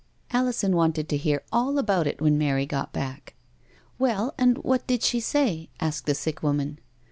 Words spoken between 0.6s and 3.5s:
wanted to hear all about it when Mary got back."